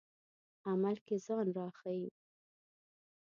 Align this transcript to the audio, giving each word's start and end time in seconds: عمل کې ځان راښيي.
عمل 0.69 0.95
کې 1.05 1.15
ځان 1.25 1.47
راښيي. 1.57 2.09